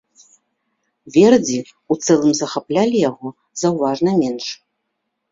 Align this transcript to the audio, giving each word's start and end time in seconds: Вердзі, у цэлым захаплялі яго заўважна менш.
Вердзі, 1.17 1.59
у 1.95 1.97
цэлым 2.05 2.31
захаплялі 2.39 2.97
яго 3.09 3.27
заўважна 3.65 4.09
менш. 4.23 4.45